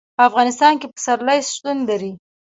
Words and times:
په 0.17 0.23
افغانستان 0.29 0.73
کې 0.79 0.87
پسرلی 0.93 1.39
شتون 1.53 1.77
لري. 1.89 2.11